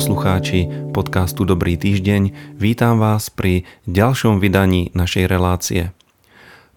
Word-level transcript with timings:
poslucháči 0.00 0.64
podcastu 0.96 1.44
Dobrý 1.44 1.76
týždeň. 1.76 2.56
Vítam 2.56 2.96
vás 2.96 3.28
pri 3.28 3.68
ďalšom 3.84 4.40
vydaní 4.40 4.88
našej 4.96 5.28
relácie. 5.28 5.92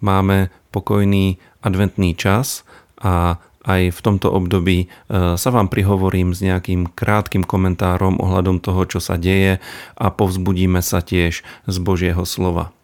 Máme 0.04 0.52
pokojný 0.76 1.40
adventný 1.64 2.20
čas 2.20 2.68
a 3.00 3.40
aj 3.64 3.96
v 3.96 4.00
tomto 4.04 4.28
období 4.28 4.78
e, 4.84 4.88
sa 5.40 5.50
vám 5.56 5.72
prihovorím 5.72 6.36
s 6.36 6.44
nejakým 6.44 6.92
krátkým 6.92 7.48
komentárom 7.48 8.20
ohľadom 8.20 8.60
toho, 8.60 8.84
čo 8.92 9.00
sa 9.00 9.16
deje 9.16 9.64
a 9.96 10.06
povzbudíme 10.12 10.84
sa 10.84 11.00
tiež 11.00 11.48
z 11.48 11.76
Božieho 11.80 12.28
slova. 12.28 12.76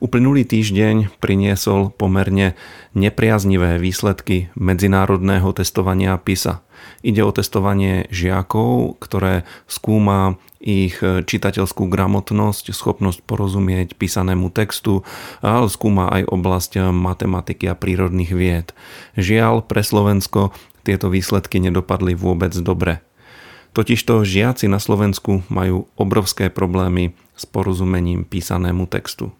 Uplynulý 0.00 0.44
týždeň 0.44 1.18
priniesol 1.18 1.90
pomerne 1.94 2.54
nepriaznivé 2.92 3.80
výsledky 3.80 4.52
medzinárodného 4.54 5.50
testovania 5.54 6.18
PISA. 6.18 6.62
Ide 7.00 7.24
o 7.24 7.32
testovanie 7.32 8.04
žiakov, 8.12 9.00
ktoré 9.00 9.48
skúma 9.64 10.36
ich 10.60 10.96
čitateľskú 11.00 11.88
gramotnosť, 11.92 12.72
schopnosť 12.72 13.24
porozumieť 13.28 13.96
písanému 13.96 14.48
textu, 14.48 15.04
ale 15.44 15.68
skúma 15.68 16.08
aj 16.08 16.28
oblasť 16.28 16.88
matematiky 16.92 17.68
a 17.68 17.76
prírodných 17.76 18.32
vied. 18.32 18.72
Žiaľ, 19.16 19.68
pre 19.68 19.84
Slovensko 19.84 20.56
tieto 20.84 21.08
výsledky 21.12 21.60
nedopadli 21.60 22.16
vôbec 22.16 22.52
dobre. 22.60 23.00
Totižto 23.74 24.22
žiaci 24.22 24.70
na 24.70 24.78
Slovensku 24.78 25.42
majú 25.50 25.90
obrovské 25.98 26.46
problémy 26.46 27.12
s 27.34 27.42
porozumením 27.42 28.22
písanému 28.22 28.86
textu. 28.86 29.34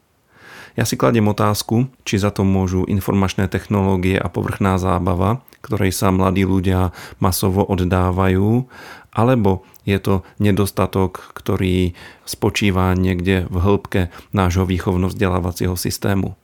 Ja 0.74 0.83
si 0.83 0.98
kladiem 0.98 1.30
otázku, 1.30 1.87
či 2.02 2.19
za 2.19 2.34
to 2.34 2.42
môžu 2.42 2.83
informačné 2.91 3.46
technológie 3.46 4.19
a 4.19 4.27
povrchná 4.27 4.74
zábava, 4.74 5.38
ktorej 5.62 5.95
sa 5.95 6.10
mladí 6.10 6.42
ľudia 6.42 6.91
masovo 7.23 7.62
oddávajú, 7.62 8.66
alebo 9.14 9.62
je 9.86 9.98
to 10.02 10.27
nedostatok, 10.42 11.30
ktorý 11.39 11.95
spočíva 12.27 12.91
niekde 12.98 13.47
v 13.47 13.56
hĺbke 13.62 14.02
nášho 14.34 14.67
výchovno-vzdelávacieho 14.67 15.78
systému. 15.78 16.34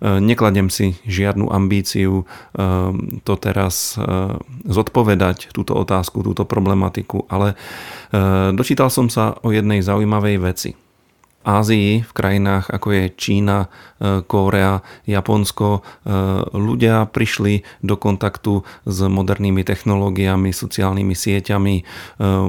E, 0.00 0.16
nekladem 0.16 0.72
si 0.72 0.96
žiadnu 1.04 1.52
ambíciu 1.52 2.24
e, 2.24 2.64
to 3.20 3.34
teraz 3.36 4.00
e, 4.00 4.08
zodpovedať, 4.64 5.52
túto 5.52 5.76
otázku, 5.76 6.24
túto 6.24 6.48
problematiku, 6.48 7.28
ale 7.28 7.54
dočítal 8.56 8.90
som 8.90 9.06
sa 9.06 9.38
o 9.46 9.54
jednej 9.54 9.86
zaujímavej 9.86 10.36
veci. 10.42 10.70
Ázii, 11.40 12.04
v 12.04 12.12
krajinách 12.12 12.68
ako 12.68 12.88
je 12.92 13.04
Čína, 13.16 13.64
e, 13.64 14.20
Kórea, 14.28 14.84
Japonsko, 15.08 15.80
e, 15.80 16.12
ľudia 16.52 17.08
prišli 17.08 17.64
do 17.80 17.96
kontaktu 17.96 18.60
s 18.84 18.98
modernými 19.08 19.64
technológiami, 19.64 20.52
sociálnymi 20.52 21.16
sieťami, 21.16 21.76
e, 21.80 21.82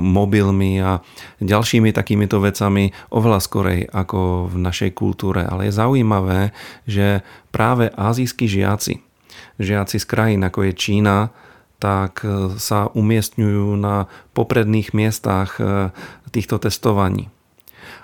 mobilmi 0.04 0.84
a 0.84 1.00
ďalšími 1.40 1.96
takýmito 1.96 2.44
vecami 2.44 2.92
oveľa 3.16 3.40
skorej 3.40 3.82
ako 3.88 4.52
v 4.52 4.56
našej 4.60 4.92
kultúre. 4.92 5.48
Ale 5.48 5.72
je 5.72 5.80
zaujímavé, 5.80 6.52
že 6.84 7.24
práve 7.56 7.88
azijskí 7.96 8.52
žiaci, 8.52 9.00
žiaci 9.56 10.04
z 10.04 10.06
krajín 10.06 10.44
ako 10.44 10.68
je 10.68 10.74
Čína, 10.76 11.32
tak 11.82 12.22
sa 12.62 12.94
umiestňujú 12.94 13.74
na 13.74 14.06
popredných 14.38 14.94
miestach 14.94 15.58
týchto 16.30 16.62
testovaní. 16.62 17.34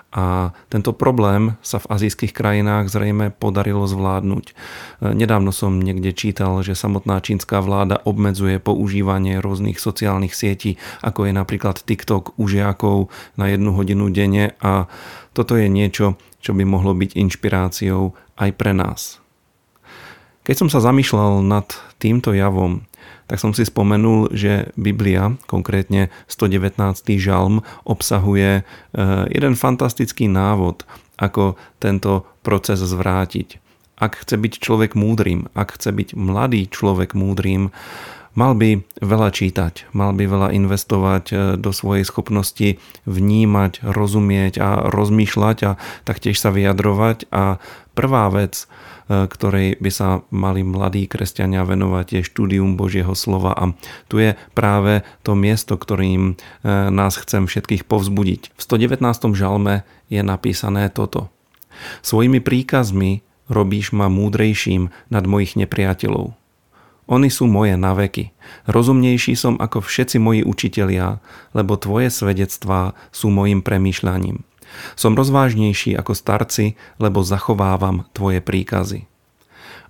A 0.08 0.56
tento 0.72 0.96
problém 0.96 1.60
sa 1.60 1.76
v 1.76 1.92
azijských 1.92 2.32
krajinách 2.32 2.88
zrejme 2.88 3.28
podarilo 3.28 3.84
zvládnuť. 3.84 4.56
Nedávno 5.04 5.52
som 5.52 5.76
niekde 5.76 6.16
čítal, 6.16 6.64
že 6.64 6.72
samotná 6.72 7.20
čínska 7.20 7.60
vláda 7.60 8.00
obmedzuje 8.08 8.56
používanie 8.56 9.44
rôznych 9.44 9.76
sociálnych 9.76 10.32
sietí, 10.32 10.80
ako 11.04 11.28
je 11.28 11.32
napríklad 11.36 11.84
TikTok 11.84 12.40
u 12.40 12.48
žiakov 12.48 13.12
na 13.36 13.52
jednu 13.52 13.76
hodinu 13.76 14.08
denne 14.08 14.56
a 14.64 14.88
toto 15.36 15.60
je 15.60 15.68
niečo, 15.68 16.16
čo 16.40 16.56
by 16.56 16.64
mohlo 16.64 16.96
byť 16.96 17.12
inšpiráciou 17.12 18.16
aj 18.40 18.50
pre 18.56 18.72
nás. 18.72 19.20
Keď 20.48 20.56
som 20.56 20.68
sa 20.72 20.80
zamýšľal 20.80 21.44
nad 21.44 21.68
týmto 22.00 22.32
javom, 22.32 22.87
tak 23.28 23.36
som 23.36 23.52
si 23.52 23.68
spomenul, 23.68 24.32
že 24.32 24.72
Biblia, 24.74 25.36
konkrétne 25.44 26.08
119. 26.32 26.80
žalm, 27.20 27.60
obsahuje 27.84 28.60
e, 28.60 28.62
jeden 29.28 29.52
fantastický 29.52 30.32
návod, 30.32 30.88
ako 31.20 31.60
tento 31.76 32.24
proces 32.40 32.80
zvrátiť. 32.80 33.60
Ak 34.00 34.24
chce 34.24 34.40
byť 34.40 34.52
človek 34.64 34.96
múdrym, 34.96 35.52
ak 35.52 35.76
chce 35.76 35.92
byť 35.92 36.08
mladý 36.16 36.72
človek 36.72 37.12
múdrym, 37.12 37.68
mal 38.38 38.54
by 38.54 38.86
veľa 39.02 39.34
čítať, 39.34 39.90
mal 39.90 40.14
by 40.14 40.24
veľa 40.30 40.48
investovať 40.54 41.24
e, 41.28 41.34
do 41.58 41.74
svojej 41.74 42.06
schopnosti 42.06 42.78
vnímať, 43.10 43.82
rozumieť 43.82 44.54
a 44.62 44.86
rozmýšľať 44.86 45.56
a 45.66 45.70
taktiež 46.06 46.38
sa 46.38 46.54
vyjadrovať. 46.54 47.26
A 47.34 47.58
prvá 47.98 48.30
vec, 48.30 48.70
E, 49.08 49.24
ktorej 49.24 49.80
by 49.80 49.90
sa 49.90 50.20
mali 50.28 50.60
mladí 50.60 51.08
kresťania 51.08 51.64
venovať, 51.64 52.20
je 52.20 52.28
štúdium 52.28 52.76
Božieho 52.76 53.16
slova. 53.16 53.56
A 53.56 53.72
tu 54.12 54.20
je 54.20 54.36
práve 54.52 55.00
to 55.24 55.32
miesto, 55.32 55.80
ktorým 55.80 56.36
e, 56.36 56.72
nás 56.92 57.16
chcem 57.16 57.48
všetkých 57.48 57.88
povzbudiť. 57.88 58.52
V 58.52 58.60
119. 58.60 59.00
žalme 59.32 59.88
je 60.12 60.20
napísané 60.20 60.92
toto. 60.92 61.32
Svojimi 62.04 62.44
príkazmi 62.44 63.24
robíš 63.48 63.96
ma 63.96 64.12
múdrejším 64.12 64.92
nad 65.08 65.24
mojich 65.24 65.56
nepriateľov. 65.56 66.36
Oni 67.08 67.32
sú 67.32 67.48
moje 67.48 67.74
naveky. 67.80 68.36
Rozumnejší 68.68 69.32
som 69.32 69.56
ako 69.56 69.80
všetci 69.80 70.20
moji 70.20 70.44
učitelia, 70.44 71.24
lebo 71.56 71.80
tvoje 71.80 72.12
svedectvá 72.12 72.92
sú 73.08 73.32
mojim 73.32 73.64
premýšľaním. 73.64 74.44
Som 74.92 75.16
rozvážnejší 75.16 75.96
ako 75.96 76.12
starci, 76.12 76.76
lebo 77.00 77.24
zachovávam 77.24 78.04
tvoje 78.12 78.44
príkazy. 78.44 79.08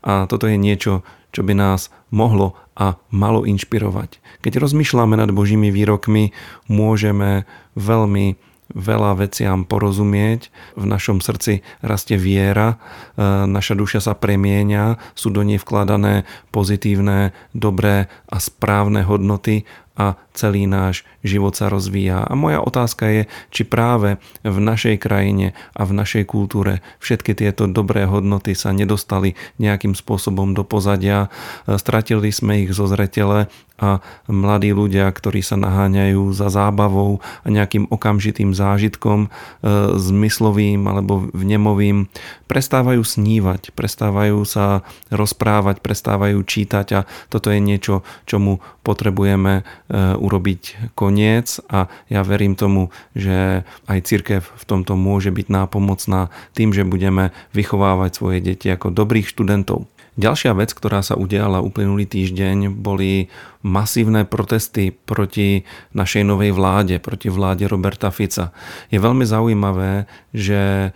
A 0.06 0.30
toto 0.30 0.46
je 0.46 0.54
niečo, 0.54 1.02
čo 1.34 1.42
by 1.42 1.58
nás 1.58 1.90
mohlo 2.14 2.54
a 2.78 2.94
malo 3.10 3.42
inšpirovať. 3.42 4.22
Keď 4.46 4.62
rozmýšľame 4.62 5.18
nad 5.18 5.34
Božími 5.34 5.74
výrokmi, 5.74 6.30
môžeme 6.70 7.42
veľmi 7.74 8.38
veľa 8.72 9.16
veciam 9.24 9.64
porozumieť, 9.64 10.52
v 10.76 10.84
našom 10.84 11.24
srdci 11.24 11.64
rastie 11.80 12.20
viera, 12.20 12.76
e, 12.76 13.24
naša 13.48 13.74
duša 13.74 14.00
sa 14.04 14.14
premieňa, 14.14 15.16
sú 15.16 15.32
do 15.32 15.40
nej 15.40 15.56
vkladané 15.56 16.28
pozitívne, 16.52 17.32
dobré 17.56 18.12
a 18.28 18.36
správne 18.36 19.04
hodnoty 19.04 19.64
a 19.98 20.14
celý 20.30 20.70
náš 20.70 21.02
život 21.26 21.58
sa 21.58 21.66
rozvíja. 21.66 22.22
A 22.22 22.32
moja 22.38 22.62
otázka 22.62 23.10
je, 23.10 23.22
či 23.50 23.66
práve 23.66 24.22
v 24.46 24.58
našej 24.62 25.02
krajine 25.02 25.58
a 25.74 25.82
v 25.82 25.92
našej 25.98 26.30
kultúre 26.30 26.80
všetky 27.02 27.34
tieto 27.34 27.66
dobré 27.66 28.06
hodnoty 28.06 28.54
sa 28.54 28.70
nedostali 28.70 29.34
nejakým 29.58 29.98
spôsobom 29.98 30.54
do 30.54 30.62
pozadia, 30.62 31.26
stratili 31.66 32.30
sme 32.30 32.62
ich 32.62 32.70
zo 32.70 32.86
zretele 32.86 33.50
a 33.78 34.02
mladí 34.26 34.74
ľudia, 34.74 35.06
ktorí 35.06 35.38
sa 35.38 35.54
naháňajú 35.54 36.34
za 36.34 36.50
zábavou 36.50 37.22
a 37.22 37.46
nejakým 37.46 37.86
okamžitým 37.86 38.50
zážitkom, 38.50 39.30
e, 39.30 39.68
zmyslovým 39.94 40.82
alebo 40.82 41.30
vnemovým, 41.30 42.10
prestávajú 42.50 43.06
snívať, 43.06 43.70
prestávajú 43.78 44.42
sa 44.42 44.82
rozprávať, 45.14 45.78
prestávajú 45.78 46.42
čítať 46.42 46.86
a 46.98 47.00
toto 47.30 47.54
je 47.54 47.62
niečo, 47.62 48.02
čomu 48.26 48.58
potrebujeme 48.82 49.62
urobiť 49.92 50.92
koniec 50.92 51.64
a 51.72 51.88
ja 52.12 52.20
verím 52.20 52.60
tomu, 52.60 52.92
že 53.16 53.64
aj 53.88 53.98
církev 54.04 54.44
v 54.44 54.64
tomto 54.68 55.00
môže 55.00 55.32
byť 55.32 55.48
nápomocná 55.48 56.28
tým, 56.52 56.76
že 56.76 56.84
budeme 56.84 57.32
vychovávať 57.56 58.10
svoje 58.12 58.38
deti 58.44 58.68
ako 58.68 58.92
dobrých 58.92 59.24
študentov. 59.24 59.88
Ďalšia 60.18 60.50
vec, 60.58 60.74
ktorá 60.74 60.98
sa 60.98 61.14
udiala 61.14 61.62
uplynulý 61.62 62.02
týždeň, 62.02 62.74
boli 62.74 63.30
masívne 63.62 64.26
protesty 64.26 64.90
proti 64.90 65.62
našej 65.94 66.26
novej 66.26 66.50
vláde, 66.50 66.98
proti 66.98 67.30
vláde 67.30 67.70
Roberta 67.70 68.10
Fica. 68.10 68.50
Je 68.90 68.98
veľmi 68.98 69.22
zaujímavé, 69.22 70.10
že 70.34 70.90
eh, 70.90 70.92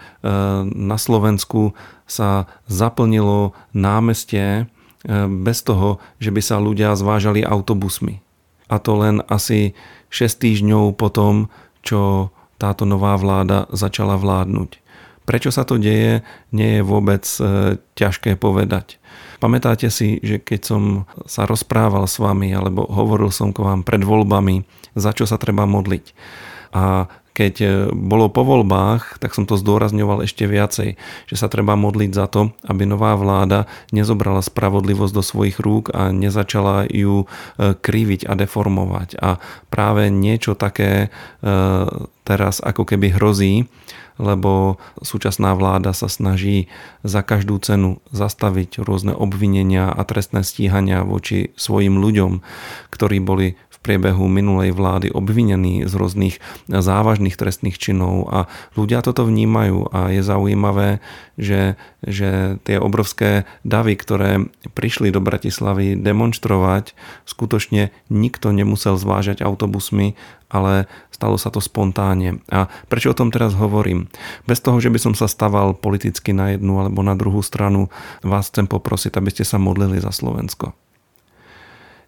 na 0.66 0.98
Slovensku 0.98 1.78
sa 2.10 2.50
zaplnilo 2.66 3.54
námestie 3.70 4.66
eh, 4.66 5.26
bez 5.30 5.62
toho, 5.62 6.02
že 6.18 6.34
by 6.34 6.42
sa 6.42 6.58
ľudia 6.58 6.90
zvážali 6.98 7.46
autobusmi 7.46 8.31
a 8.68 8.76
to 8.78 8.92
len 8.98 9.24
asi 9.30 9.74
6 10.12 10.42
týždňov 10.42 10.98
po 10.98 11.08
tom, 11.08 11.48
čo 11.82 12.30
táto 12.60 12.86
nová 12.86 13.18
vláda 13.18 13.66
začala 13.74 14.14
vládnuť. 14.14 14.78
Prečo 15.22 15.54
sa 15.54 15.62
to 15.62 15.78
deje, 15.78 16.26
nie 16.50 16.78
je 16.78 16.82
vôbec 16.82 17.22
e, 17.22 17.78
ťažké 17.94 18.34
povedať. 18.38 18.98
Pamätáte 19.38 19.90
si, 19.90 20.18
že 20.22 20.42
keď 20.42 20.60
som 20.62 20.82
sa 21.26 21.46
rozprával 21.46 22.06
s 22.06 22.18
vami 22.18 22.50
alebo 22.54 22.86
hovoril 22.86 23.30
som 23.30 23.54
k 23.54 23.62
vám 23.62 23.86
pred 23.86 24.02
voľbami, 24.02 24.66
za 24.98 25.14
čo 25.14 25.26
sa 25.26 25.38
treba 25.38 25.66
modliť. 25.66 26.14
A 26.74 27.06
keď 27.32 27.54
e, 27.60 27.68
bolo 27.92 28.28
po 28.28 28.44
voľbách, 28.44 29.16
tak 29.16 29.32
som 29.32 29.48
to 29.48 29.56
zdôrazňoval 29.56 30.24
ešte 30.24 30.44
viacej, 30.44 31.00
že 31.28 31.36
sa 31.36 31.48
treba 31.48 31.76
modliť 31.76 32.10
za 32.12 32.28
to, 32.28 32.52
aby 32.68 32.84
nová 32.84 33.16
vláda 33.16 33.64
nezobrala 33.90 34.44
spravodlivosť 34.44 35.14
do 35.16 35.24
svojich 35.24 35.56
rúk 35.60 35.92
a 35.96 36.12
nezačala 36.12 36.84
ju 36.88 37.24
e, 37.24 37.26
kriviť 37.72 38.28
a 38.28 38.36
deformovať. 38.36 39.16
A 39.18 39.40
práve 39.72 40.12
niečo 40.12 40.52
také 40.52 41.08
e, 41.08 41.48
teraz 42.22 42.60
ako 42.60 42.84
keby 42.84 43.16
hrozí, 43.16 43.66
lebo 44.20 44.76
súčasná 45.00 45.56
vláda 45.56 45.96
sa 45.96 46.06
snaží 46.06 46.68
za 47.00 47.24
každú 47.24 47.56
cenu 47.64 48.04
zastaviť 48.12 48.84
rôzne 48.84 49.16
obvinenia 49.16 49.88
a 49.88 50.02
trestné 50.04 50.44
stíhania 50.44 51.00
voči 51.02 51.56
svojim 51.56 51.96
ľuďom, 51.96 52.44
ktorí 52.92 53.18
boli 53.24 53.56
priebehu 53.82 54.30
minulej 54.30 54.70
vlády 54.72 55.10
obvinení 55.10 55.84
z 55.84 55.92
rôznych 55.92 56.38
závažných 56.70 57.34
trestných 57.34 57.76
činov 57.76 58.30
a 58.30 58.38
ľudia 58.78 59.02
toto 59.02 59.26
vnímajú 59.26 59.90
a 59.90 60.14
je 60.14 60.22
zaujímavé, 60.22 61.02
že, 61.34 61.74
že 62.06 62.62
tie 62.62 62.78
obrovské 62.78 63.44
davy, 63.66 63.98
ktoré 63.98 64.46
prišli 64.72 65.10
do 65.10 65.18
Bratislavy 65.18 65.98
demonstrovať, 65.98 66.94
skutočne 67.26 67.90
nikto 68.08 68.54
nemusel 68.54 68.94
zvážať 68.94 69.42
autobusmi, 69.42 70.14
ale 70.52 70.86
stalo 71.08 71.40
sa 71.40 71.48
to 71.48 71.64
spontánne. 71.64 72.44
A 72.52 72.68
prečo 72.86 73.10
o 73.10 73.18
tom 73.18 73.32
teraz 73.32 73.56
hovorím? 73.56 74.12
Bez 74.44 74.60
toho, 74.60 74.78
že 74.78 74.92
by 74.92 75.00
som 75.00 75.14
sa 75.16 75.26
staval 75.26 75.72
politicky 75.72 76.36
na 76.36 76.52
jednu 76.52 76.76
alebo 76.78 77.00
na 77.00 77.16
druhú 77.16 77.40
stranu, 77.40 77.88
vás 78.20 78.52
chcem 78.52 78.68
poprosiť, 78.68 79.16
aby 79.16 79.32
ste 79.32 79.48
sa 79.48 79.56
modlili 79.56 79.98
za 79.98 80.12
Slovensko. 80.12 80.76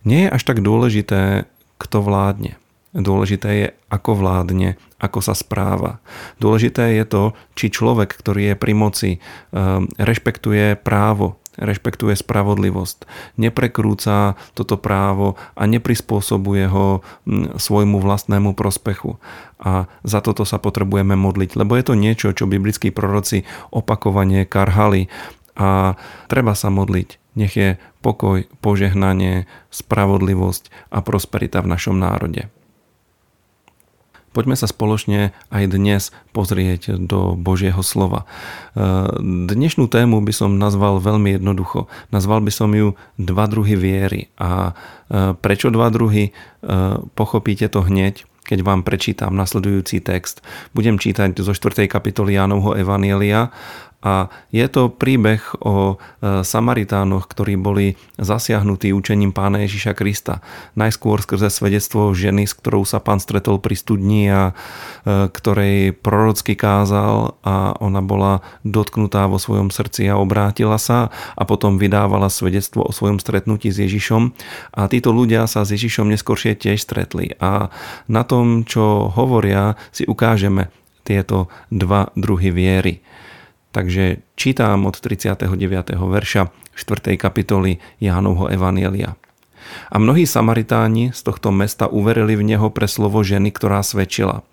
Nie 0.04 0.28
je 0.28 0.34
až 0.36 0.42
tak 0.44 0.60
dôležité, 0.60 1.48
kto 1.78 2.02
vládne. 2.02 2.58
Dôležité 2.94 3.48
je, 3.58 3.68
ako 3.90 4.22
vládne, 4.22 4.78
ako 5.02 5.18
sa 5.18 5.34
správa. 5.34 5.98
Dôležité 6.38 6.94
je 6.94 7.04
to, 7.04 7.22
či 7.58 7.74
človek, 7.74 8.14
ktorý 8.14 8.54
je 8.54 8.56
pri 8.56 8.72
moci, 8.78 9.10
ehm, 9.18 9.90
rešpektuje 9.98 10.78
právo, 10.78 11.42
rešpektuje 11.58 12.14
spravodlivosť, 12.14 13.06
neprekrúca 13.34 14.38
toto 14.54 14.78
právo 14.78 15.34
a 15.58 15.66
neprispôsobuje 15.66 16.70
ho 16.70 17.02
hm, 17.26 17.58
svojmu 17.58 17.98
vlastnému 17.98 18.54
prospechu. 18.54 19.18
A 19.58 19.90
za 20.06 20.22
toto 20.22 20.46
sa 20.46 20.62
potrebujeme 20.62 21.18
modliť, 21.18 21.58
lebo 21.58 21.74
je 21.74 21.84
to 21.90 21.94
niečo, 21.98 22.30
čo 22.30 22.46
biblickí 22.46 22.94
proroci 22.94 23.42
opakovane 23.74 24.46
karhali 24.46 25.10
a 25.54 25.94
treba 26.26 26.52
sa 26.58 26.70
modliť 26.70 27.24
nech 27.34 27.54
je 27.54 27.76
pokoj, 28.00 28.46
požehnanie, 28.62 29.50
spravodlivosť 29.74 30.70
a 30.90 31.02
prosperita 31.02 31.60
v 31.60 31.70
našom 31.70 31.98
národe. 31.98 32.48
Poďme 34.34 34.58
sa 34.58 34.66
spoločne 34.66 35.30
aj 35.54 35.64
dnes 35.70 36.10
pozrieť 36.34 36.98
do 36.98 37.38
Božieho 37.38 37.78
slova. 37.86 38.26
E, 38.74 38.82
dnešnú 39.46 39.86
tému 39.86 40.26
by 40.26 40.34
som 40.34 40.58
nazval 40.58 40.98
veľmi 40.98 41.38
jednoducho. 41.38 41.86
Nazval 42.10 42.42
by 42.42 42.50
som 42.50 42.74
ju 42.74 42.98
dva 43.14 43.46
druhy 43.46 43.78
viery. 43.78 44.34
A 44.34 44.74
e, 45.06 45.38
prečo 45.38 45.70
dva 45.70 45.86
druhy? 45.86 46.30
E, 46.30 46.32
pochopíte 47.14 47.70
to 47.70 47.86
hneď, 47.86 48.26
keď 48.42 48.66
vám 48.66 48.82
prečítam 48.82 49.38
nasledujúci 49.38 50.02
text. 50.02 50.42
Budem 50.74 50.98
čítať 50.98 51.38
zo 51.38 51.54
4. 51.54 51.86
kapitoly 51.86 52.34
Jánovho 52.34 52.74
Evanielia 52.74 53.54
a 54.04 54.28
je 54.52 54.68
to 54.68 54.92
príbeh 54.92 55.40
o 55.64 55.96
e, 55.96 56.44
Samaritánoch, 56.44 57.24
ktorí 57.24 57.56
boli 57.56 57.96
zasiahnutí 58.20 58.92
učením 58.92 59.32
pána 59.32 59.64
Ježiša 59.64 59.96
Krista. 59.96 60.44
Najskôr 60.76 61.24
skrze 61.24 61.48
svedectvo 61.48 62.12
ženy, 62.12 62.44
s 62.44 62.52
ktorou 62.52 62.84
sa 62.84 63.00
pán 63.00 63.16
stretol 63.16 63.64
pri 63.64 63.74
studni 63.80 64.28
a 64.28 64.52
e, 64.52 65.32
ktorej 65.32 65.96
prorocky 65.96 66.52
kázal 66.52 67.40
a 67.40 67.72
ona 67.80 68.04
bola 68.04 68.44
dotknutá 68.60 69.24
vo 69.24 69.40
svojom 69.40 69.72
srdci 69.72 70.04
a 70.12 70.20
obrátila 70.20 70.76
sa 70.76 71.08
a 71.32 71.42
potom 71.48 71.80
vydávala 71.80 72.28
svedectvo 72.28 72.84
o 72.84 72.92
svojom 72.92 73.16
stretnutí 73.16 73.72
s 73.72 73.80
Ježišom. 73.80 74.36
A 74.76 74.84
títo 74.92 75.16
ľudia 75.16 75.48
sa 75.48 75.64
s 75.64 75.72
Ježišom 75.72 76.12
neskôršie 76.12 76.60
tiež 76.60 76.84
stretli. 76.84 77.32
A 77.40 77.72
na 78.04 78.22
tom, 78.28 78.68
čo 78.68 79.08
hovoria, 79.08 79.80
si 79.96 80.04
ukážeme 80.04 80.68
tieto 81.04 81.52
dva 81.68 82.08
druhy 82.16 82.52
viery. 82.52 83.04
Takže 83.74 84.22
čítam 84.38 84.86
od 84.86 84.94
39. 85.02 85.50
verša 85.98 86.46
4. 86.78 87.18
kapitoly 87.18 87.82
Jánovho 87.98 88.46
Evanielia. 88.46 89.18
A 89.90 89.98
mnohí 89.98 90.30
Samaritáni 90.30 91.10
z 91.10 91.20
tohto 91.26 91.50
mesta 91.50 91.90
uverili 91.90 92.38
v 92.38 92.54
neho 92.54 92.70
pre 92.70 92.86
slovo 92.86 93.26
ženy, 93.26 93.50
ktorá 93.50 93.82
svedčila. 93.82 94.46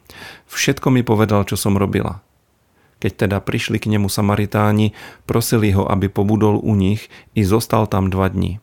Všetko 0.50 0.90
mi 0.90 1.06
povedal, 1.06 1.46
čo 1.46 1.54
som 1.54 1.78
robila. 1.78 2.26
Keď 2.98 3.30
teda 3.30 3.38
prišli 3.46 3.78
k 3.78 3.94
nemu 3.94 4.10
Samaritáni, 4.10 4.98
prosili 5.30 5.70
ho, 5.70 5.86
aby 5.86 6.10
pobudol 6.10 6.58
u 6.58 6.74
nich 6.74 7.06
i 7.38 7.46
zostal 7.46 7.86
tam 7.86 8.10
dva 8.10 8.26
dní. 8.26 8.58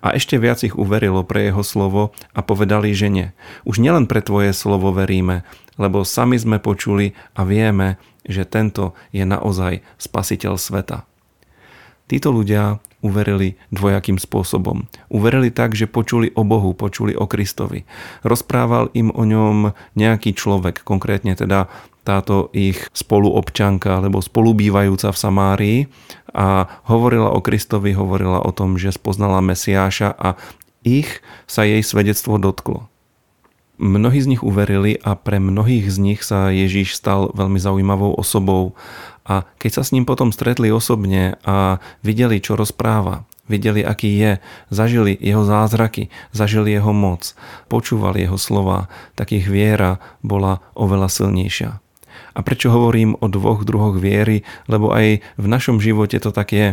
A 0.00 0.16
ešte 0.16 0.40
viac 0.40 0.64
ich 0.64 0.80
uverilo 0.80 1.28
pre 1.28 1.52
jeho 1.52 1.60
slovo 1.60 2.16
a 2.32 2.40
povedali 2.40 2.96
žene, 2.96 3.36
už 3.68 3.84
nielen 3.84 4.08
pre 4.08 4.24
tvoje 4.24 4.56
slovo 4.56 4.96
veríme, 4.96 5.44
lebo 5.80 6.04
sami 6.04 6.36
sme 6.36 6.60
počuli 6.60 7.16
a 7.32 7.48
vieme, 7.48 7.96
že 8.28 8.44
tento 8.44 8.92
je 9.16 9.24
naozaj 9.24 9.80
spasiteľ 9.96 10.60
sveta. 10.60 11.08
Títo 12.04 12.34
ľudia 12.34 12.82
uverili 13.00 13.56
dvojakým 13.72 14.20
spôsobom. 14.20 14.84
Uverili 15.08 15.48
tak, 15.48 15.72
že 15.72 15.88
počuli 15.88 16.28
o 16.36 16.44
Bohu, 16.44 16.76
počuli 16.76 17.16
o 17.16 17.24
Kristovi. 17.24 17.88
Rozprával 18.20 18.92
im 18.92 19.08
o 19.08 19.24
ňom 19.24 19.72
nejaký 19.96 20.36
človek, 20.36 20.84
konkrétne 20.84 21.32
teda 21.32 21.72
táto 22.04 22.48
ich 22.52 22.80
spoluobčanka 22.92 24.00
alebo 24.00 24.24
spolubývajúca 24.24 25.12
v 25.12 25.20
Samárii 25.20 25.78
a 26.32 26.68
hovorila 26.88 27.32
o 27.32 27.40
Kristovi, 27.40 27.96
hovorila 27.96 28.40
o 28.44 28.50
tom, 28.52 28.76
že 28.76 28.92
spoznala 28.92 29.44
Mesiáša 29.44 30.16
a 30.16 30.36
ich 30.84 31.20
sa 31.44 31.64
jej 31.64 31.84
svedectvo 31.84 32.40
dotklo. 32.40 32.88
Mnohí 33.80 34.20
z 34.20 34.36
nich 34.36 34.44
uverili 34.44 35.00
a 35.00 35.16
pre 35.16 35.40
mnohých 35.40 35.88
z 35.88 35.96
nich 35.96 36.20
sa 36.20 36.52
Ježíš 36.52 37.00
stal 37.00 37.32
veľmi 37.32 37.56
zaujímavou 37.56 38.12
osobou 38.12 38.76
a 39.24 39.48
keď 39.56 39.80
sa 39.80 39.82
s 39.88 39.96
ním 39.96 40.04
potom 40.04 40.36
stretli 40.36 40.68
osobne 40.68 41.40
a 41.48 41.80
videli, 42.04 42.44
čo 42.44 42.60
rozpráva, 42.60 43.24
videli, 43.48 43.80
aký 43.80 44.20
je, 44.20 44.32
zažili 44.68 45.16
jeho 45.16 45.48
zázraky, 45.48 46.12
zažili 46.36 46.76
jeho 46.76 46.92
moc, 46.92 47.32
počúvali 47.72 48.28
jeho 48.28 48.36
slova, 48.36 48.92
tak 49.16 49.32
ich 49.32 49.48
viera 49.48 49.96
bola 50.20 50.60
oveľa 50.76 51.08
silnejšia. 51.08 51.80
A 52.34 52.40
prečo 52.44 52.72
hovorím 52.72 53.16
o 53.18 53.26
dvoch 53.26 53.62
druhoch 53.66 53.98
viery? 53.98 54.46
Lebo 54.66 54.94
aj 54.94 55.20
v 55.38 55.46
našom 55.46 55.82
živote 55.82 56.16
to 56.18 56.30
tak 56.30 56.52
je. 56.54 56.68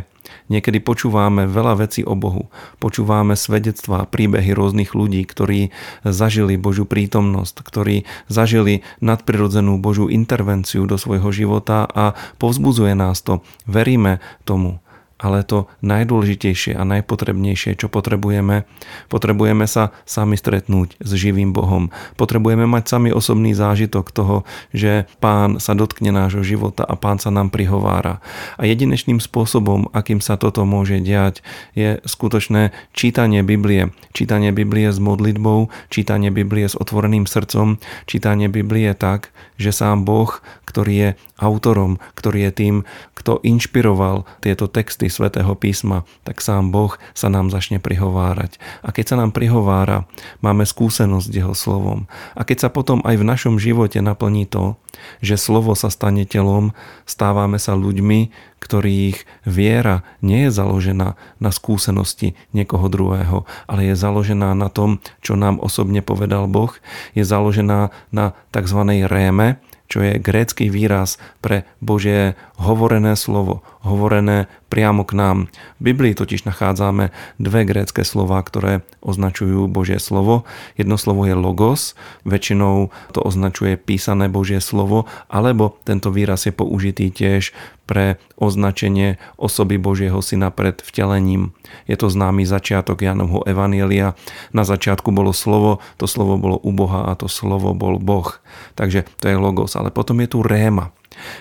Niekedy 0.52 0.84
počúvame 0.84 1.48
veľa 1.48 1.88
vecí 1.88 2.04
o 2.04 2.16
Bohu. 2.16 2.52
Počúvame 2.84 3.40
svedectvá, 3.40 4.08
príbehy 4.08 4.52
rôznych 4.52 4.92
ľudí, 4.92 5.24
ktorí 5.24 5.72
zažili 6.04 6.60
Božiu 6.60 6.84
prítomnosť, 6.84 7.64
ktorí 7.64 8.04
zažili 8.28 8.84
nadprirodzenú 9.00 9.80
Božiu 9.80 10.12
intervenciu 10.12 10.84
do 10.84 11.00
svojho 11.00 11.32
života 11.32 11.88
a 11.88 12.16
povzbudzuje 12.40 12.92
nás 12.96 13.24
to. 13.24 13.40
Veríme 13.68 14.20
tomu 14.44 14.84
ale 15.18 15.42
to 15.42 15.66
najdôležitejšie 15.82 16.78
a 16.78 16.86
najpotrebnejšie, 16.86 17.74
čo 17.78 17.90
potrebujeme, 17.90 18.70
potrebujeme 19.10 19.66
sa 19.66 19.90
sami 20.06 20.38
stretnúť 20.38 21.02
s 21.02 21.12
živým 21.18 21.52
Bohom. 21.52 21.90
Potrebujeme 22.16 22.70
mať 22.70 22.84
sami 22.86 23.10
osobný 23.10 23.58
zážitok 23.58 24.14
toho, 24.14 24.46
že 24.72 25.10
Pán 25.18 25.58
sa 25.58 25.74
dotkne 25.74 26.14
nášho 26.14 26.46
života 26.46 26.86
a 26.86 26.94
Pán 26.94 27.18
sa 27.18 27.34
nám 27.34 27.50
prihovára. 27.50 28.22
A 28.62 28.70
jedinečným 28.70 29.18
spôsobom, 29.18 29.90
akým 29.92 30.22
sa 30.22 30.38
toto 30.38 30.62
môže 30.70 31.02
diať, 31.02 31.42
je 31.74 31.98
skutočné 32.06 32.72
čítanie 32.94 33.42
Biblie. 33.42 33.90
Čítanie 34.14 34.54
Biblie 34.54 34.94
s 34.94 35.02
modlitbou, 35.02 35.74
čítanie 35.90 36.30
Biblie 36.30 36.70
s 36.70 36.78
otvoreným 36.78 37.26
srdcom, 37.26 37.82
čítanie 38.06 38.48
Biblie 38.48 38.94
tak, 38.94 39.34
že 39.58 39.74
sám 39.74 40.06
Boh, 40.06 40.40
ktorý 40.68 40.94
je 40.94 41.10
autorom, 41.40 41.96
ktorý 42.20 42.50
je 42.50 42.52
tým, 42.52 42.76
kto 43.16 43.40
inšpiroval 43.42 44.28
tieto 44.44 44.68
texty 44.68 45.08
svätého 45.08 45.56
písma, 45.56 46.04
tak 46.28 46.44
sám 46.44 46.76
Boh 46.76 47.00
sa 47.16 47.32
nám 47.32 47.48
začne 47.48 47.80
prihovárať. 47.80 48.60
A 48.84 48.92
keď 48.92 49.16
sa 49.16 49.20
nám 49.24 49.32
prihovára, 49.32 50.04
máme 50.44 50.68
skúsenosť 50.68 51.28
s 51.32 51.38
jeho 51.40 51.56
slovom. 51.56 52.06
A 52.36 52.44
keď 52.44 52.68
sa 52.68 52.70
potom 52.70 53.00
aj 53.08 53.16
v 53.16 53.28
našom 53.28 53.56
živote 53.56 54.04
naplní 54.04 54.44
to, 54.44 54.76
že 55.24 55.40
slovo 55.40 55.78
sa 55.78 55.88
stane 55.88 56.28
telom, 56.28 56.76
stávame 57.08 57.62
sa 57.62 57.78
ľuďmi, 57.78 58.34
ktorých 58.58 59.46
viera 59.46 60.02
nie 60.26 60.50
je 60.50 60.52
založená 60.52 61.16
na 61.38 61.50
skúsenosti 61.54 62.34
niekoho 62.52 62.90
druhého, 62.90 63.46
ale 63.70 63.94
je 63.94 63.96
založená 63.96 64.58
na 64.58 64.68
tom, 64.68 65.00
čo 65.22 65.38
nám 65.38 65.62
osobne 65.62 66.02
povedal 66.02 66.50
Boh, 66.50 66.74
je 67.14 67.22
založená 67.22 67.94
na 68.10 68.34
tzv. 68.50 68.80
réme, 69.06 69.62
čo 69.88 70.04
je 70.04 70.20
grécky 70.20 70.68
výraz 70.68 71.16
pre 71.40 71.64
Božie 71.80 72.36
hovorené 72.58 73.14
slovo, 73.14 73.62
hovorené 73.86 74.50
priamo 74.68 75.06
k 75.06 75.14
nám. 75.16 75.38
V 75.80 75.94
Biblii 75.94 76.18
totiž 76.18 76.44
nachádzame 76.44 77.14
dve 77.38 77.62
grécké 77.64 78.02
slova, 78.04 78.42
ktoré 78.44 78.84
označujú 79.00 79.70
Božie 79.70 80.02
slovo. 80.02 80.44
Jedno 80.76 80.98
slovo 81.00 81.24
je 81.30 81.38
logos, 81.38 81.94
väčšinou 82.26 82.90
to 83.14 83.20
označuje 83.24 83.78
písané 83.78 84.28
Božie 84.28 84.60
slovo, 84.60 85.06
alebo 85.32 85.78
tento 85.86 86.10
výraz 86.12 86.50
je 86.50 86.54
použitý 86.54 87.14
tiež 87.14 87.54
pre 87.88 88.20
označenie 88.36 89.16
osoby 89.40 89.80
Božieho 89.80 90.20
syna 90.20 90.52
pred 90.52 90.76
vtelením. 90.84 91.56
Je 91.88 91.96
to 91.96 92.12
známy 92.12 92.44
začiatok 92.44 93.00
Janovho 93.00 93.48
Evanielia. 93.48 94.20
Na 94.52 94.68
začiatku 94.68 95.14
bolo 95.16 95.32
slovo, 95.32 95.80
to 95.96 96.04
slovo 96.04 96.36
bolo 96.36 96.60
u 96.60 96.76
Boha 96.76 97.08
a 97.08 97.16
to 97.16 97.32
slovo 97.32 97.72
bol 97.72 97.96
Boh. 97.96 98.28
Takže 98.76 99.08
to 99.24 99.32
je 99.32 99.40
logos. 99.40 99.80
Ale 99.80 99.88
potom 99.88 100.20
je 100.20 100.28
tu 100.28 100.44
réma. 100.44 100.92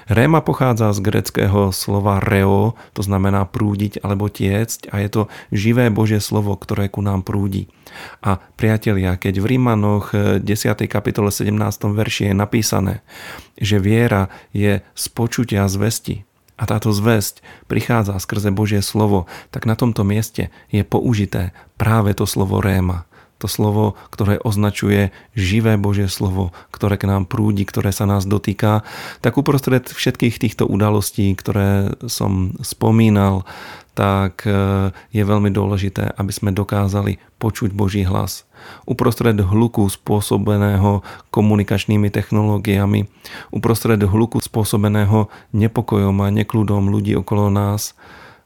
Réma 0.07 0.41
pochádza 0.43 0.93
z 0.93 1.01
greckého 1.01 1.71
slova 1.71 2.21
reo, 2.23 2.77
to 2.97 3.03
znamená 3.03 3.45
prúdiť 3.49 4.01
alebo 4.01 4.29
tiecť 4.29 4.91
a 4.91 5.03
je 5.03 5.09
to 5.09 5.23
živé 5.51 5.89
Božie 5.93 6.19
slovo, 6.21 6.55
ktoré 6.57 6.89
ku 6.91 7.01
nám 7.01 7.23
prúdi. 7.27 7.69
A 8.21 8.43
priatelia, 8.61 9.17
keď 9.17 9.41
v 9.41 9.57
Rímanoch 9.57 10.13
10. 10.13 10.45
kapitole 10.91 11.33
17. 11.33 11.57
verši 11.93 12.31
je 12.31 12.35
napísané, 12.35 12.95
že 13.57 13.81
viera 13.81 14.29
je 14.53 14.83
z 14.83 15.05
počutia 15.13 15.65
zvesti, 15.71 16.27
a 16.57 16.65
táto 16.65 16.89
zväzť 16.89 17.45
prichádza 17.69 18.17
skrze 18.17 18.49
Božie 18.49 18.81
slovo, 18.81 19.29
tak 19.53 19.69
na 19.69 19.77
tomto 19.77 20.09
mieste 20.09 20.49
je 20.73 20.81
použité 20.89 21.53
práve 21.77 22.17
to 22.17 22.25
slovo 22.25 22.65
réma. 22.65 23.05
To 23.37 23.47
slovo, 23.53 24.01
ktoré 24.09 24.41
označuje 24.41 25.13
živé 25.37 25.77
Božie 25.77 26.09
slovo, 26.09 26.57
ktoré 26.73 26.97
k 26.97 27.05
nám 27.05 27.29
prúdi, 27.29 27.69
ktoré 27.69 27.93
sa 27.93 28.09
nás 28.09 28.25
dotýka, 28.25 28.81
tak 29.21 29.37
uprostred 29.37 29.85
všetkých 29.93 30.41
týchto 30.41 30.65
udalostí, 30.65 31.37
ktoré 31.37 31.93
som 32.09 32.57
spomínal, 32.65 33.45
tak 33.97 34.45
e, 34.45 34.53
je 34.93 35.23
veľmi 35.25 35.49
dôležité, 35.49 36.17
aby 36.21 36.33
sme 36.33 36.53
dokázali 36.53 37.17
počuť 37.41 37.73
Boží 37.73 38.05
hlas. 38.05 38.45
Uprostred 38.85 39.41
hluku 39.41 39.89
spôsobeného 39.89 41.01
komunikačnými 41.33 42.13
technológiami, 42.13 43.09
uprostred 43.53 44.01
hluku 44.05 44.45
spôsobeného 44.45 45.33
nepokojom 45.57 46.25
a 46.25 46.29
nekľudom 46.29 46.93
ľudí 46.93 47.17
okolo 47.17 47.49
nás, 47.49 47.97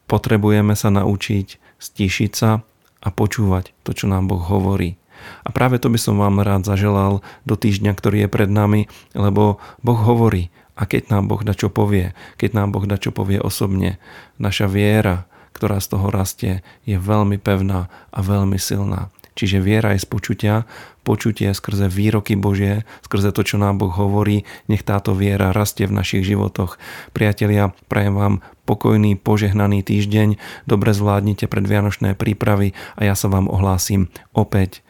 potrebujeme 0.07 0.79
sa 0.79 0.95
naučiť 0.95 1.59
stíšiť 1.83 2.33
sa 2.35 2.63
a 3.01 3.09
počúvať 3.09 3.73
to, 3.85 3.97
čo 3.97 4.07
nám 4.09 4.29
Boh 4.29 4.41
hovorí. 4.41 5.01
A 5.45 5.53
práve 5.53 5.77
to 5.77 5.93
by 5.93 6.01
som 6.01 6.17
vám 6.17 6.41
rád 6.41 6.65
zaželal 6.65 7.21
do 7.45 7.55
týždňa, 7.57 7.93
ktorý 7.93 8.25
je 8.25 8.29
pred 8.33 8.49
nami, 8.49 8.89
lebo 9.13 9.61
Boh 9.85 10.01
hovorí 10.01 10.49
a 10.81 10.89
keď 10.89 11.13
nám 11.13 11.29
Boh 11.29 11.45
da 11.45 11.53
čo 11.53 11.69
povie, 11.69 12.17
keď 12.41 12.57
nám 12.57 12.73
Boh 12.73 12.89
da 12.89 12.97
čo 12.97 13.13
povie 13.13 13.37
osobne, 13.37 14.01
naša 14.41 14.65
viera, 14.65 15.29
ktorá 15.53 15.77
z 15.77 15.93
toho 15.93 16.09
rastie, 16.09 16.65
je 16.89 16.97
veľmi 16.97 17.37
pevná 17.37 17.93
a 18.09 18.19
veľmi 18.25 18.57
silná. 18.57 19.13
Čiže 19.41 19.57
viera 19.65 19.97
je 19.97 20.05
z 20.05 20.09
počutia, 20.13 20.69
počutie 21.01 21.49
skrze 21.57 21.89
výroky 21.89 22.37
Božie, 22.37 22.85
skrze 23.01 23.33
to, 23.33 23.41
čo 23.41 23.57
nám 23.57 23.81
Boh 23.81 23.89
hovorí, 23.89 24.45
nech 24.69 24.85
táto 24.85 25.17
viera 25.17 25.57
rastie 25.57 25.89
v 25.89 25.97
našich 25.97 26.29
životoch. 26.29 26.77
Priatelia, 27.17 27.73
prajem 27.89 28.21
vám 28.21 28.35
pokojný, 28.69 29.17
požehnaný 29.17 29.81
týždeň, 29.81 30.37
dobre 30.69 30.93
zvládnite 30.93 31.49
predvianočné 31.49 32.21
prípravy 32.21 32.77
a 33.01 33.09
ja 33.09 33.17
sa 33.17 33.33
vám 33.33 33.49
ohlásim 33.49 34.13
opäť 34.37 34.85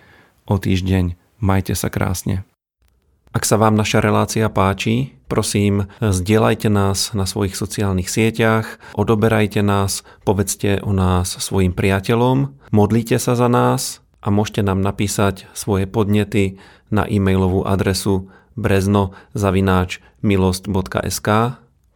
o 0.50 0.58
týždeň. 0.58 1.14
Majte 1.38 1.78
sa 1.78 1.86
krásne. 1.86 2.42
Ak 3.30 3.46
sa 3.46 3.54
vám 3.54 3.78
naša 3.78 4.02
relácia 4.02 4.50
páči, 4.50 5.14
prosím, 5.30 5.86
zdieľajte 6.02 6.66
nás 6.66 7.14
na 7.14 7.22
svojich 7.22 7.54
sociálnych 7.54 8.10
sieťach, 8.10 8.82
odoberajte 8.98 9.62
nás, 9.62 10.02
povedzte 10.26 10.82
o 10.82 10.90
nás 10.90 11.38
svojim 11.38 11.70
priateľom, 11.70 12.50
modlite 12.74 13.22
sa 13.22 13.38
za 13.38 13.46
nás 13.46 13.99
a 14.20 14.28
môžete 14.28 14.60
nám 14.64 14.80
napísať 14.84 15.46
svoje 15.56 15.86
podnety 15.88 16.60
na 16.92 17.08
e-mailovú 17.08 17.64
adresu 17.64 18.28
brezno.milost.sk 18.54 21.28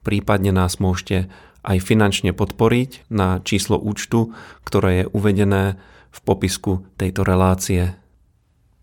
prípadne 0.05 0.53
nás 0.53 0.79
môžete 0.79 1.33
aj 1.65 1.81
finančne 1.81 2.37
podporiť 2.37 3.09
na 3.09 3.41
číslo 3.41 3.81
účtu, 3.81 4.37
ktoré 4.69 5.03
je 5.03 5.11
uvedené 5.17 5.81
v 6.13 6.19
popisku 6.23 6.85
tejto 7.01 7.25
relácie. 7.25 7.97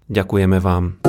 Ďakujeme 0.09 0.57
vám. 0.59 0.99